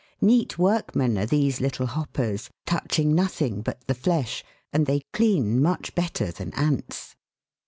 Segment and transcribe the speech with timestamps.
[0.19, 4.43] Neat workmen are these little hoppers, touching nothing but the flesh,
[4.73, 7.15] and they clean much better than ants.